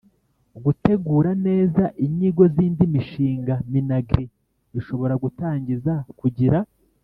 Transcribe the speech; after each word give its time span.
Gutegura 0.63 1.31
neza 1.47 1.83
inyigo 2.05 2.43
z 2.53 2.55
indi 2.65 2.85
mishinga 2.93 3.53
minagri 3.71 4.25
ishobora 4.79 5.13
gutangiza 5.23 5.93
kugira 6.19 6.57